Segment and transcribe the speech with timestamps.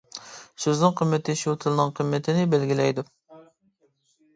[0.65, 3.09] سۆزنىڭ قىممىتى شۇ تىلنىڭ قىممىتىنى بەلگىلەيدۇ.